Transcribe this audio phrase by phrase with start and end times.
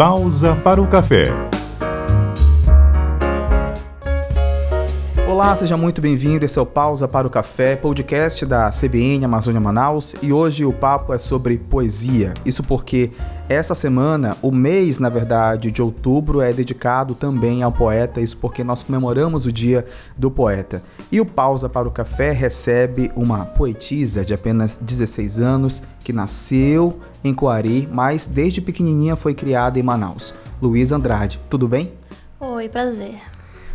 [0.00, 1.59] Pausa para o café.
[5.30, 6.44] Olá, seja muito bem-vindo.
[6.44, 10.12] Esse é o Pausa para o Café, podcast da CBN Amazônia Manaus.
[10.20, 12.34] E hoje o papo é sobre poesia.
[12.44, 13.12] Isso porque
[13.48, 18.20] essa semana, o mês, na verdade, de outubro é dedicado também ao poeta.
[18.20, 19.86] Isso porque nós comemoramos o Dia
[20.16, 20.82] do Poeta.
[21.12, 26.98] E o Pausa para o Café recebe uma poetisa de apenas 16 anos que nasceu
[27.22, 30.34] em Coari, mas desde pequenininha foi criada em Manaus.
[30.60, 31.92] Luiz Andrade, tudo bem?
[32.40, 33.29] Oi, prazer.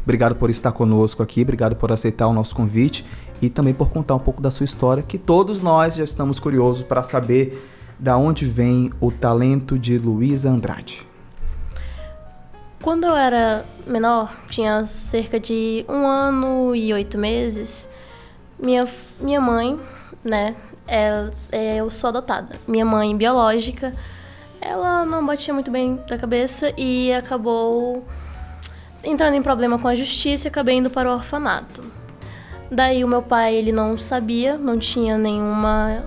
[0.06, 3.04] Obrigado por estar conosco aqui, obrigado por aceitar o nosso convite
[3.42, 6.84] e também por contar um pouco da sua história, que todos nós já estamos curiosos
[6.84, 11.08] para saber da onde vem o talento de Luísa Andrade.
[12.84, 17.90] Quando eu era menor, tinha cerca de um ano e oito meses,
[18.60, 18.88] minha,
[19.20, 19.80] minha mãe,
[20.24, 20.56] né,
[20.88, 22.60] é, é, eu sou adotada.
[22.68, 23.92] Minha mãe biológica,
[24.62, 28.06] ela não batia muito bem da cabeça e acabou
[29.06, 31.84] entrando em problema com a justiça acabei indo para o orfanato.
[32.70, 36.06] Daí o meu pai, ele não sabia, não tinha nenhuma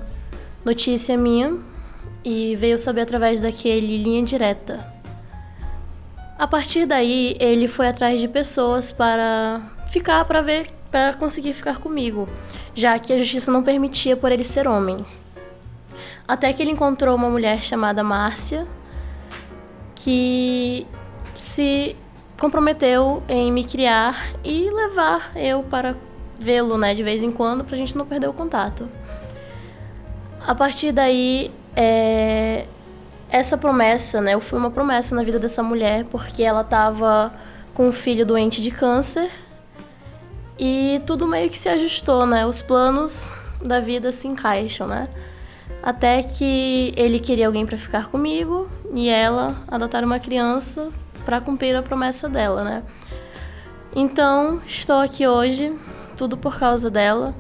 [0.64, 1.56] notícia minha
[2.24, 4.84] e veio saber através daquele linha direta.
[6.38, 11.78] A partir daí, ele foi atrás de pessoas para ficar para ver, para conseguir ficar
[11.78, 12.28] comigo,
[12.74, 15.04] já que a justiça não permitia por ele ser homem.
[16.26, 18.66] Até que ele encontrou uma mulher chamada Márcia,
[19.94, 20.86] que
[21.34, 21.96] se
[22.38, 25.96] comprometeu em me criar e levar eu para
[26.38, 28.88] vê-lo, né, de vez em quando, para a gente não perder o contato.
[30.46, 32.64] A partir daí, é,
[33.28, 37.32] essa promessa, né, eu fui uma promessa na vida dessa mulher, porque ela estava
[37.74, 39.30] com um filho doente de câncer
[40.58, 45.08] e tudo meio que se ajustou, né, os planos da vida se encaixam, né.
[45.82, 50.88] Até que ele queria alguém para ficar comigo e ela adotar uma criança
[51.28, 52.82] para cumprir a promessa dela, né?
[53.94, 55.78] Então, estou aqui hoje,
[56.16, 57.34] tudo por causa dela.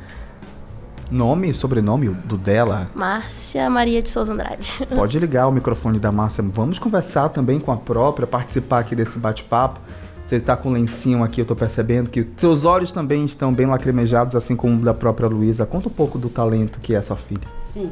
[1.10, 2.90] Nome e sobrenome do dela?
[2.94, 4.86] Márcia Maria de Souza Andrade.
[4.94, 6.44] Pode ligar o microfone da Márcia.
[6.46, 9.80] Vamos conversar também com a própria, participar aqui desse bate-papo.
[10.26, 13.64] Você está com um lencinho aqui, eu estou percebendo que seus olhos também estão bem
[13.64, 15.64] lacrimejados, assim como o da própria Luísa.
[15.64, 17.48] Conta um pouco do talento que é sua filha.
[17.72, 17.90] Sim,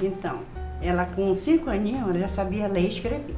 [0.00, 0.38] então,
[0.80, 3.36] ela com cinco aninhos, ela já sabia ler e escrever.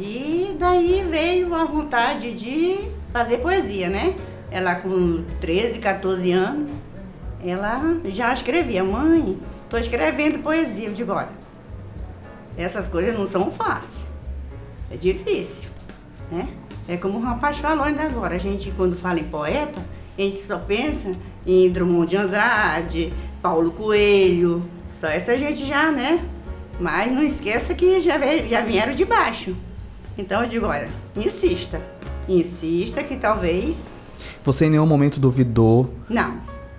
[0.00, 2.78] E daí veio a vontade de
[3.12, 4.14] fazer poesia, né?
[4.48, 6.70] Ela com 13, 14 anos,
[7.44, 10.86] ela já escrevia, mãe, estou escrevendo poesia.
[10.86, 11.30] Eu digo, olha,
[12.56, 14.06] essas coisas não são fáceis.
[14.88, 15.68] É difícil,
[16.30, 16.48] né?
[16.86, 19.80] É como o rapaz falou ainda agora, a gente quando fala em poeta,
[20.16, 21.10] a gente só pensa
[21.44, 26.24] em Drummond de Andrade, Paulo Coelho, só essa gente já, né?
[26.78, 28.16] Mas não esqueça que já,
[28.46, 29.56] já vieram de baixo.
[30.18, 31.80] Então eu digo, olha, insista.
[32.28, 33.76] Insista que talvez.
[34.44, 36.38] Você em nenhum momento duvidou Não.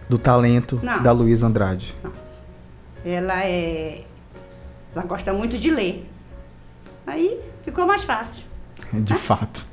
[0.09, 1.01] do talento Não.
[1.01, 1.95] da Luísa Andrade?
[2.03, 2.11] Não.
[3.05, 4.01] Ela é.
[4.93, 6.05] Ela gosta muito de ler.
[7.07, 8.43] Aí ficou mais fácil.
[8.93, 9.65] De fato.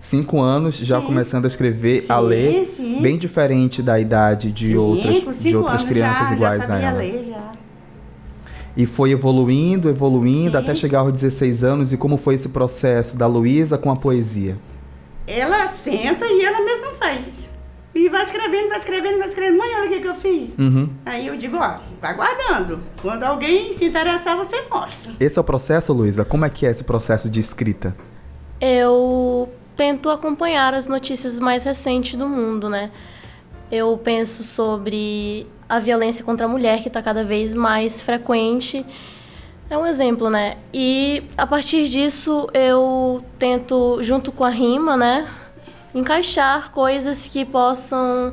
[0.00, 1.06] Cinco anos já Sim.
[1.06, 3.02] começando a escrever, a Sim, ler, sim.
[3.02, 6.86] bem diferente da idade de Sim, outras, de outras crianças já, iguais já a sabia
[6.88, 6.98] ela.
[6.98, 7.52] ler, já.
[8.78, 10.56] E foi evoluindo, evoluindo, Sim.
[10.56, 11.92] até chegar aos 16 anos.
[11.92, 14.56] E como foi esse processo da Luísa com a poesia?
[15.26, 17.50] Ela senta e ela mesma faz.
[17.92, 19.58] E vai escrevendo, vai escrevendo, vai escrevendo.
[19.58, 20.54] Mãe, olha o que, que eu fiz.
[20.56, 20.90] Uhum.
[21.04, 22.78] Aí eu digo, ó, vai guardando.
[23.02, 25.12] Quando alguém se interessar, você mostra.
[25.18, 26.24] Esse é o processo, Luísa?
[26.24, 27.96] Como é que é esse processo de escrita?
[28.60, 32.92] Eu tento acompanhar as notícias mais recentes do mundo, né?
[33.70, 38.84] Eu penso sobre a violência contra a mulher, que está cada vez mais frequente.
[39.68, 40.56] É um exemplo, né?
[40.72, 45.28] E a partir disso eu tento, junto com a rima, né,
[45.94, 48.32] encaixar coisas que possam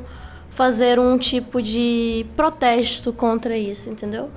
[0.50, 4.30] fazer um tipo de protesto contra isso, entendeu?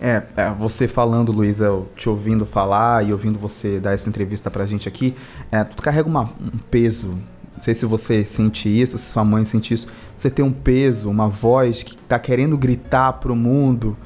[0.00, 4.66] É, é, você falando, Luísa, te ouvindo falar e ouvindo você dar essa entrevista pra
[4.66, 5.14] gente aqui,
[5.50, 7.18] é, tu carrega uma- um peso.
[7.54, 9.86] Não sei se você sente isso, se sua mãe sente isso.
[10.16, 13.96] Você tem um peso, uma voz que tá querendo gritar pro mundo.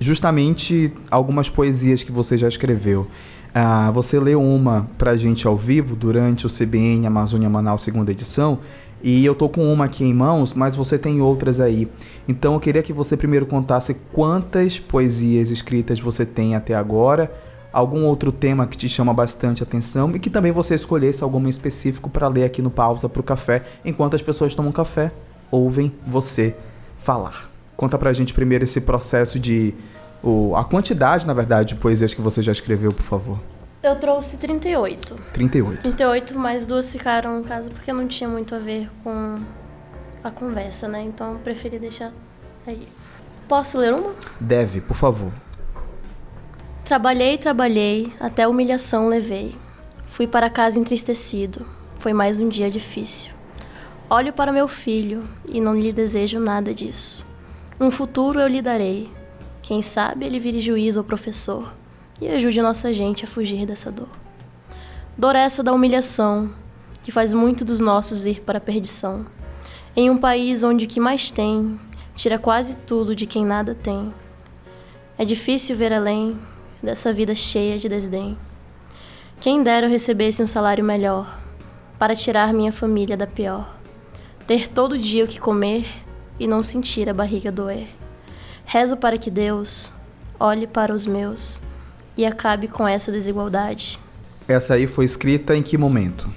[0.00, 3.06] Justamente algumas poesias que você já escreveu.
[3.54, 8.58] Ah, você leu uma pra gente ao vivo durante o CBN Amazônia Manaus segunda edição.
[9.02, 11.88] E eu tô com uma aqui em mãos, mas você tem outras aí.
[12.26, 17.32] Então eu queria que você primeiro contasse quantas poesias escritas você tem até agora,
[17.72, 22.08] algum outro tema que te chama bastante atenção e que também você escolhesse algum específico
[22.08, 25.12] para ler aqui no Pausa pro Café, enquanto as pessoas tomam café,
[25.50, 26.54] ouvem você
[27.00, 27.50] falar.
[27.76, 29.74] Conta pra gente primeiro esse processo de.
[30.22, 33.38] O, a quantidade, na verdade, de poesias que você já escreveu, por favor.
[33.80, 35.14] Eu trouxe 38.
[35.32, 35.82] 38.
[35.82, 39.38] 38, mas duas ficaram em casa porque não tinha muito a ver com
[40.24, 41.02] a conversa, né?
[41.02, 42.12] Então eu preferi deixar
[42.66, 42.80] aí.
[43.46, 44.12] Posso ler uma?
[44.40, 45.32] Deve, por favor.
[46.88, 49.54] Trabalhei, trabalhei, até humilhação levei.
[50.06, 51.66] Fui para casa entristecido.
[51.98, 53.34] Foi mais um dia difícil.
[54.08, 57.26] Olho para meu filho e não lhe desejo nada disso.
[57.78, 59.06] Um futuro eu lhe darei.
[59.60, 61.74] Quem sabe ele vire juiz ou professor
[62.18, 64.08] e ajude nossa gente a fugir dessa dor.
[65.14, 66.50] Dor essa da humilhação,
[67.02, 69.26] que faz muito dos nossos ir para a perdição.
[69.94, 71.78] Em um país onde o que mais tem
[72.16, 74.10] tira quase tudo de quem nada tem.
[75.18, 76.34] É difícil ver além
[76.82, 78.36] dessa vida cheia de desdém.
[79.40, 81.38] Quem dera eu recebesse um salário melhor
[81.98, 83.76] para tirar minha família da pior.
[84.46, 85.86] Ter todo dia o que comer
[86.38, 87.88] e não sentir a barriga doer.
[88.64, 89.92] Rezo para que Deus
[90.38, 91.60] olhe para os meus
[92.16, 93.98] e acabe com essa desigualdade.
[94.46, 96.28] Essa aí foi escrita em que momento?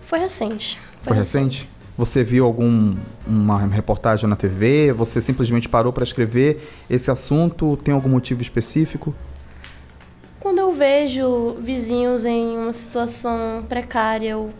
[0.00, 0.78] Foi recente.
[1.02, 1.68] Foi, recente?
[1.96, 4.92] Você viu alguma reportagem na TV?
[4.92, 7.76] Você simplesmente parou para escrever esse assunto?
[7.78, 9.14] Tem algum motivo específico?
[10.40, 14.50] Quando eu vejo vizinhos em uma situação precária, eu,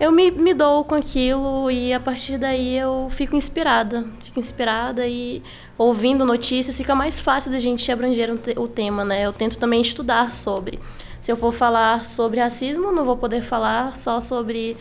[0.00, 4.04] eu me, me dou com aquilo e a partir daí eu fico inspirada.
[4.20, 5.42] Fico inspirada e
[5.76, 9.26] ouvindo notícias fica mais fácil da gente abranger o tema, né?
[9.26, 10.80] Eu tento também estudar sobre.
[11.20, 14.76] Se eu for falar sobre racismo, não vou poder falar só sobre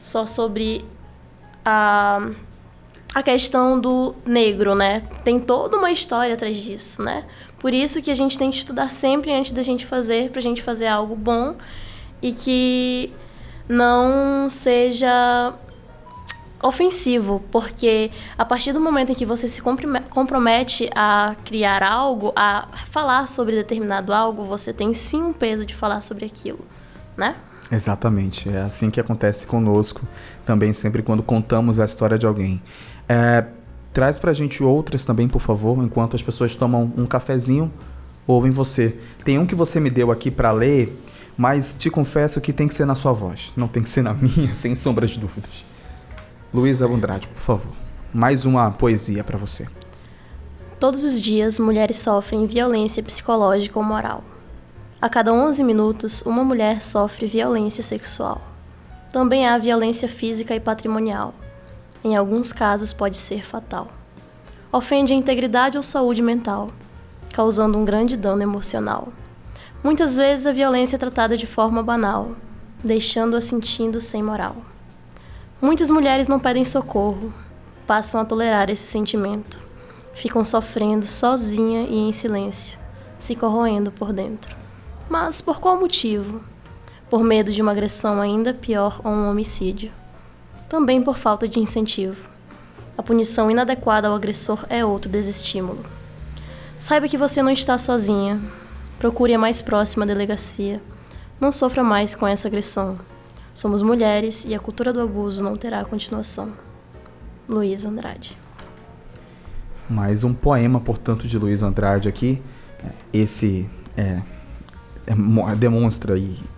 [0.00, 0.84] só sobre
[1.64, 2.30] a
[3.14, 5.02] a questão do negro, né?
[5.24, 7.24] Tem toda uma história atrás disso, né?
[7.58, 10.42] Por isso que a gente tem que estudar sempre antes da gente fazer, para a
[10.42, 11.56] gente fazer algo bom
[12.22, 13.12] e que
[13.68, 15.54] não seja
[16.62, 19.62] ofensivo, porque a partir do momento em que você se
[20.10, 25.74] compromete a criar algo, a falar sobre determinado algo, você tem sim um peso de
[25.74, 26.60] falar sobre aquilo,
[27.16, 27.36] né?
[27.70, 30.00] Exatamente, é assim que acontece conosco
[30.44, 32.62] também sempre quando contamos a história de alguém.
[33.08, 33.44] É,
[33.98, 37.72] Traz pra gente outras também, por favor, enquanto as pessoas tomam um cafezinho,
[38.28, 38.96] ouvem você.
[39.24, 40.96] Tem um que você me deu aqui para ler,
[41.36, 44.14] mas te confesso que tem que ser na sua voz, não tem que ser na
[44.14, 45.64] minha, sem sombras de dúvidas.
[46.54, 47.72] Luísa Andrade, por favor.
[48.14, 49.66] Mais uma poesia para você.
[50.78, 54.22] Todos os dias, mulheres sofrem violência psicológica ou moral.
[55.02, 58.40] A cada 11 minutos, uma mulher sofre violência sexual.
[59.12, 61.34] Também há violência física e patrimonial
[62.04, 63.88] em alguns casos pode ser fatal.
[64.72, 66.70] Ofende a integridade ou saúde mental,
[67.32, 69.08] causando um grande dano emocional.
[69.82, 72.32] Muitas vezes a violência é tratada de forma banal,
[72.82, 74.56] deixando-a sentindo sem moral.
[75.60, 77.32] Muitas mulheres não pedem socorro,
[77.86, 79.60] passam a tolerar esse sentimento.
[80.14, 82.78] Ficam sofrendo sozinha e em silêncio,
[83.18, 84.56] se corroendo por dentro.
[85.08, 86.42] Mas por qual motivo?
[87.08, 89.90] Por medo de uma agressão ainda pior ou um homicídio
[90.68, 92.28] também por falta de incentivo.
[92.96, 95.82] A punição inadequada ao agressor é outro desestímulo.
[96.78, 98.40] Saiba que você não está sozinha.
[98.98, 100.80] Procure a mais próxima delegacia.
[101.40, 102.98] Não sofra mais com essa agressão.
[103.54, 106.52] Somos mulheres e a cultura do abuso não terá continuação.
[107.48, 108.36] Luiz Andrade.
[109.88, 112.42] Mais um poema, portanto, de Luiz Andrade aqui.
[113.12, 114.20] Esse é,
[115.06, 116.14] é, demonstra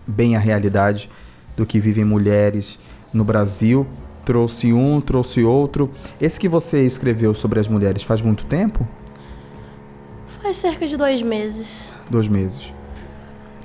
[0.06, 1.08] bem a realidade
[1.56, 2.78] do que vivem mulheres
[3.12, 3.87] no Brasil.
[4.25, 5.90] Trouxe um, trouxe outro.
[6.21, 8.87] Esse que você escreveu sobre as mulheres faz muito tempo?
[10.43, 11.95] Faz cerca de dois meses.
[12.09, 12.73] Dois meses.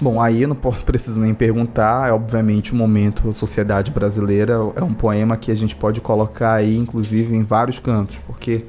[0.02, 4.94] Bom, aí eu não preciso nem perguntar, é obviamente o momento sociedade brasileira, é um
[4.94, 8.66] poema que a gente pode colocar aí, inclusive, em vários cantos, porque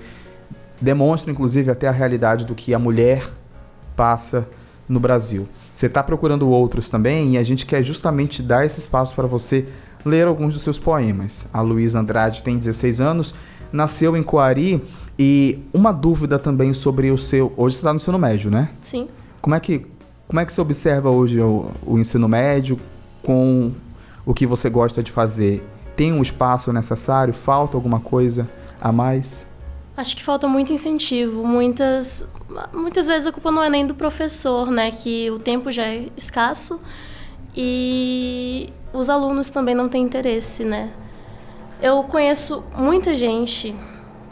[0.81, 3.29] demonstra, inclusive, até a realidade do que a mulher
[3.97, 4.49] passa
[4.89, 5.49] no Brasil.
[5.75, 9.67] Você está procurando outros também e a gente quer justamente dar esse espaço para você
[10.07, 11.47] ler alguns dos seus poemas.
[11.53, 13.35] A Luísa Andrade tem 16 anos,
[13.73, 14.83] nasceu em Coari
[15.19, 17.53] e uma dúvida também sobre o seu.
[17.57, 18.71] Hoje você está no ensino médio, né?
[18.81, 19.09] Sim.
[19.43, 19.85] Como é que,
[20.29, 22.79] como é que você observa hoje o, o ensino médio
[23.23, 23.73] com
[24.25, 25.67] o que você gosta de fazer?
[25.97, 27.35] Tem um espaço necessário?
[27.35, 28.49] Falta alguma coisa
[28.81, 29.45] a mais?
[29.97, 31.45] Acho que falta muito incentivo.
[31.45, 32.29] Muitas,
[32.73, 34.91] muitas vezes a culpa não é nem do professor, né?
[34.93, 36.81] Que o tempo já é escasso
[37.57, 38.06] e
[38.97, 40.91] os alunos também não têm interesse, né?
[41.81, 43.77] Eu conheço muita gente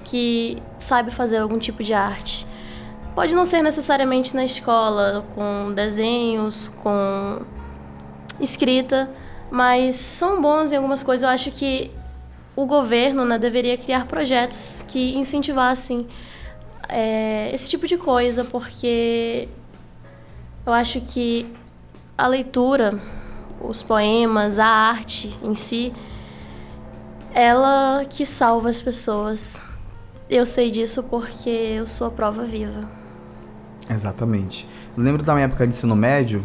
[0.05, 2.47] que sabe fazer algum tipo de arte.
[3.15, 7.43] Pode não ser necessariamente na escola, com desenhos, com
[8.41, 9.11] escrita,
[9.51, 11.23] mas são bons em algumas coisas.
[11.23, 11.91] Eu acho que
[12.57, 16.07] o governo né, deveria criar projetos que incentivassem
[16.89, 19.49] é, esse tipo de coisa, porque
[20.67, 21.47] eu acho que
[22.17, 22.99] a leitura,
[23.69, 25.93] os poemas, a arte em si,
[27.33, 29.63] ela que salva as pessoas.
[30.29, 32.89] Eu sei disso porque eu sou a prova viva.
[33.91, 34.67] Exatamente.
[34.97, 36.43] lembro da minha época de ensino médio,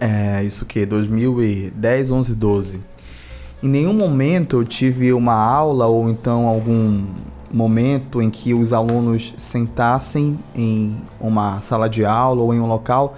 [0.00, 2.80] é, isso que 2010, 11, 12.
[3.62, 7.06] Em nenhum momento eu tive uma aula ou então algum
[7.50, 13.16] momento em que os alunos sentassem em uma sala de aula ou em um local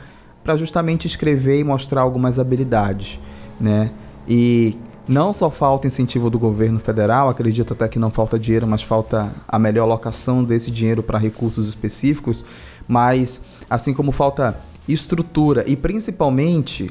[0.50, 3.20] para justamente escrever e mostrar algumas habilidades,
[3.60, 3.92] né?
[4.26, 4.76] E
[5.06, 9.32] não só falta incentivo do governo federal, acredito até que não falta dinheiro, mas falta
[9.46, 12.44] a melhor alocação desse dinheiro para recursos específicos,
[12.88, 16.90] mas assim como falta estrutura e principalmente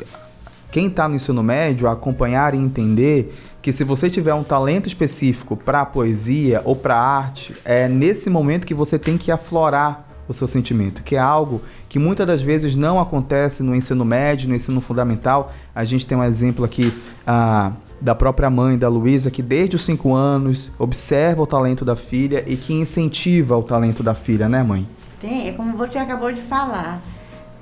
[0.72, 5.58] quem está no ensino médio acompanhar e entender que se você tiver um talento específico
[5.58, 10.48] para poesia ou para arte, é nesse momento que você tem que aflorar o seu
[10.48, 14.80] sentimento, que é algo que muitas das vezes não acontece no ensino médio, no ensino
[14.80, 15.52] fundamental.
[15.74, 16.94] A gente tem um exemplo aqui
[17.26, 21.96] ah, da própria mãe da Luísa, que desde os 5 anos observa o talento da
[21.96, 24.88] filha e que incentiva o talento da filha, né, mãe?
[25.20, 27.02] Tem, é como você acabou de falar.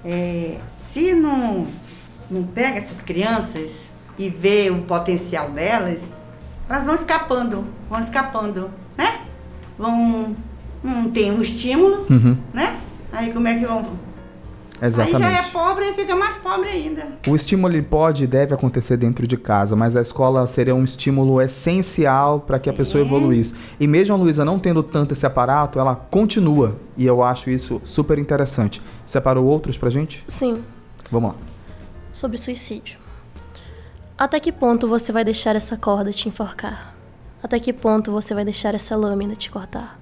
[0.03, 0.57] É,
[0.93, 1.65] se não,
[2.29, 3.71] não pega essas crianças
[4.19, 5.99] e vê o potencial delas,
[6.69, 9.21] elas vão escapando, vão escapando, né?
[9.77, 10.35] Vão,
[10.83, 12.37] não tem um estímulo, uhum.
[12.53, 12.77] né?
[13.11, 13.85] Aí como é que vão
[14.81, 15.15] Exatamente.
[15.23, 17.07] Aí já é pobre e fica mais pobre ainda.
[17.27, 21.41] O estímulo pode e deve acontecer dentro de casa, mas a escola seria um estímulo
[21.41, 22.75] essencial para que Sim.
[22.75, 23.55] a pessoa evoluísse.
[23.79, 26.77] E mesmo a Luísa não tendo tanto esse aparato, ela continua.
[26.95, 28.81] E eu acho isso super interessante.
[29.05, 30.23] Separou outros pra gente?
[30.27, 30.63] Sim.
[31.11, 31.35] Vamos lá.
[32.11, 32.99] Sobre suicídio.
[34.17, 36.95] Até que ponto você vai deixar essa corda te enforcar?
[37.41, 39.99] Até que ponto você vai deixar essa lâmina te cortar?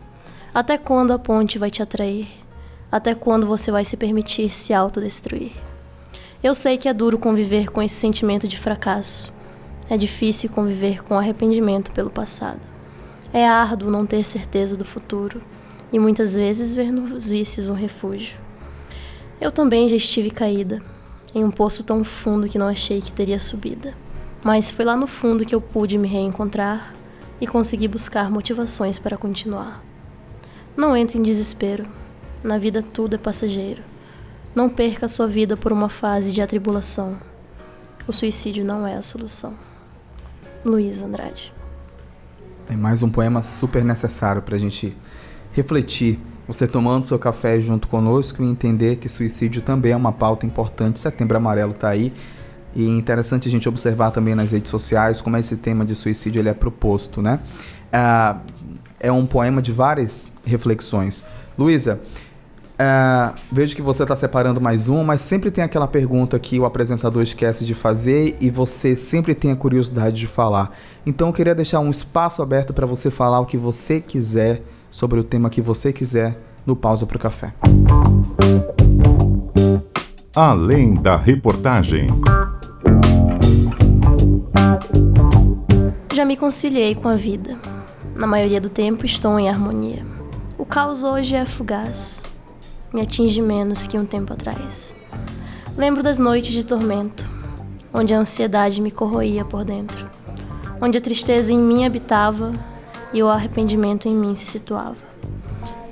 [0.56, 2.30] Até quando a ponte vai te atrair?
[2.90, 5.52] Até quando você vai se permitir se autodestruir?
[6.42, 9.34] Eu sei que é duro conviver com esse sentimento de fracasso.
[9.90, 12.62] É difícil conviver com arrependimento pelo passado.
[13.34, 15.42] É árduo não ter certeza do futuro
[15.92, 18.38] e muitas vezes ver nos vícios um refúgio.
[19.42, 20.82] Eu também já estive caída,
[21.34, 23.94] em um poço tão fundo que não achei que teria subida.
[24.42, 26.94] Mas foi lá no fundo que eu pude me reencontrar
[27.42, 29.84] e consegui buscar motivações para continuar.
[30.77, 31.86] Não entre em desespero.
[32.44, 33.82] Na vida tudo é passageiro.
[34.53, 37.17] Não perca a sua vida por uma fase de atribulação.
[38.05, 39.53] O suicídio não é a solução.
[40.65, 41.53] Luiz Andrade.
[42.70, 44.96] É mais um poema super necessário para a gente
[45.53, 46.20] refletir.
[46.46, 51.00] Você tomando seu café junto conosco e entender que suicídio também é uma pauta importante.
[51.00, 52.13] Setembro Amarelo está aí.
[52.75, 56.41] E é interessante a gente observar também nas redes sociais como esse tema de suicídio
[56.41, 57.39] ele é proposto, né?
[57.94, 58.41] Ah,
[59.00, 61.24] é um poema de várias reflexões.
[61.58, 62.00] Luísa,
[62.78, 66.66] é, vejo que você está separando mais um, mas sempre tem aquela pergunta que o
[66.66, 70.78] apresentador esquece de fazer e você sempre tem a curiosidade de falar.
[71.06, 74.62] Então eu queria deixar um espaço aberto para você falar o que você quiser
[74.92, 77.54] sobre o tema que você quiser no Pausa para o Café.
[80.36, 82.10] Além da reportagem.
[86.14, 87.58] Já me conciliei com a vida.
[88.16, 90.15] Na maioria do tempo estou em harmonia.
[90.66, 92.24] O caos hoje é fugaz
[92.92, 94.96] me atinge menos que um tempo atrás.
[95.78, 97.30] Lembro das noites de tormento,
[97.94, 100.10] onde a ansiedade me corroía por dentro,
[100.82, 102.52] onde a tristeza em mim habitava
[103.14, 104.98] e o arrependimento em mim se situava.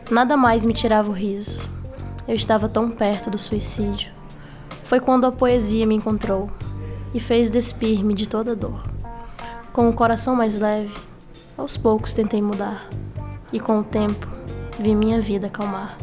[0.09, 1.63] Nada mais me tirava o riso.
[2.27, 4.11] Eu estava tão perto do suicídio.
[4.85, 6.49] Foi quando a poesia me encontrou
[7.13, 8.83] e fez despir-me de toda dor.
[9.71, 10.93] Com o coração mais leve,
[11.55, 12.89] aos poucos tentei mudar,
[13.51, 14.32] e com o tempo
[14.79, 15.97] vi minha vida acalmar.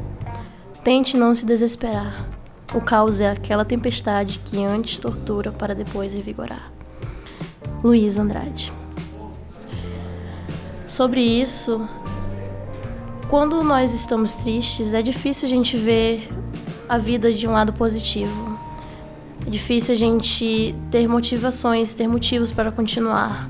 [0.83, 2.27] Tente não se desesperar.
[2.75, 6.71] O caos é aquela tempestade que antes tortura para depois revigorar.
[7.83, 8.73] Luiz Andrade.
[10.87, 11.89] Sobre isso,
[13.29, 16.29] quando nós estamos tristes, é difícil a gente ver
[16.89, 18.59] a vida de um lado positivo.
[19.47, 23.49] É difícil a gente ter motivações, ter motivos para continuar.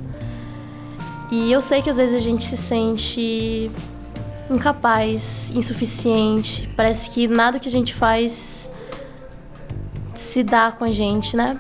[1.31, 3.71] E eu sei que às vezes a gente se sente
[4.51, 6.69] incapaz, insuficiente.
[6.77, 8.71] Parece que nada que a gente faz
[10.15, 11.59] se dá com a gente, né?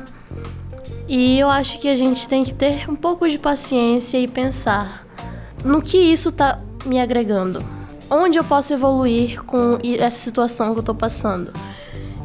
[1.09, 5.06] E eu acho que a gente tem que ter um pouco de paciência e pensar
[5.64, 7.64] no que isso tá me agregando.
[8.09, 11.52] Onde eu posso evoluir com essa situação que eu tô passando.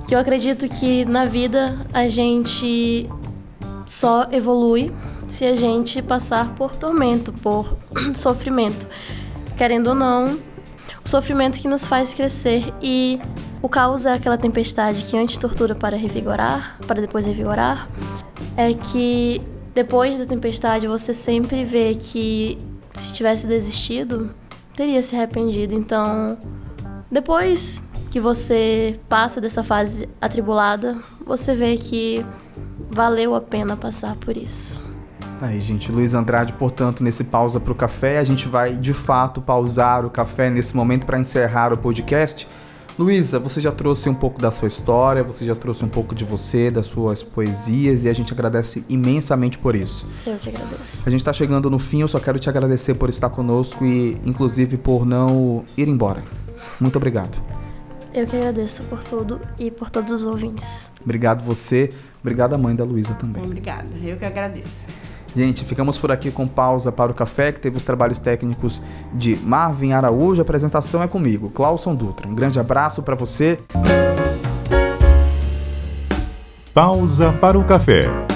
[0.07, 3.09] Que eu acredito que na vida a gente
[3.85, 4.91] só evolui
[5.27, 7.77] se a gente passar por tormento, por
[8.13, 8.87] sofrimento.
[9.57, 10.37] Querendo ou não,
[11.05, 13.21] o sofrimento que nos faz crescer e
[13.61, 17.87] o caos é aquela tempestade que antes tortura para revigorar, para depois revigorar.
[18.57, 19.39] É que
[19.73, 22.57] depois da tempestade você sempre vê que
[22.91, 24.33] se tivesse desistido,
[24.75, 25.75] teria se arrependido.
[25.75, 26.37] Então,
[27.11, 32.25] depois que você passa dessa fase atribulada, você vê que
[32.89, 34.84] valeu a pena passar por isso.
[35.41, 39.41] Aí, gente, Luiz Andrade, portanto, nesse pausa para o café, a gente vai de fato
[39.41, 42.47] pausar o café nesse momento para encerrar o podcast.
[42.97, 46.23] Luísa, você já trouxe um pouco da sua história, você já trouxe um pouco de
[46.23, 50.07] você, das suas poesias e a gente agradece imensamente por isso.
[50.25, 51.03] Eu que agradeço.
[51.05, 54.17] A gente está chegando no fim, eu só quero te agradecer por estar conosco e,
[54.25, 56.23] inclusive, por não ir embora.
[56.79, 57.37] Muito obrigado.
[58.13, 60.89] Eu que agradeço por tudo e por todos os ouvintes.
[61.03, 63.43] Obrigado você, obrigado a mãe da Luísa também.
[63.43, 64.85] Obrigada, eu que agradeço.
[65.35, 68.81] Gente, ficamos por aqui com pausa para o café, que teve os trabalhos técnicos
[69.13, 70.39] de Marvin Araújo.
[70.39, 72.27] A apresentação é comigo, Clauson Dutra.
[72.27, 73.59] Um grande abraço para você.
[76.73, 78.34] Pausa para o café.